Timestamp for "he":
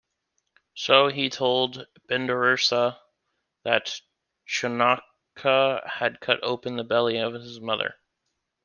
1.09-1.29